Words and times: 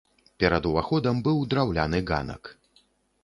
Перад 0.43 0.63
уваходам 0.69 1.19
быў 1.27 1.37
драўляны 1.51 1.99
ганак. 2.13 2.43